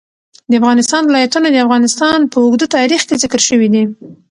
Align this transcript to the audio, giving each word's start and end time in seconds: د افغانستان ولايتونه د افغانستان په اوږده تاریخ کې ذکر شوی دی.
د 0.49 0.51
افغانستان 0.61 1.01
ولايتونه 1.05 1.47
د 1.49 1.57
افغانستان 1.65 2.19
په 2.31 2.37
اوږده 2.43 2.67
تاریخ 2.77 3.01
کې 3.07 3.15
ذکر 3.23 3.41
شوی 3.47 3.67
دی. 3.73 3.83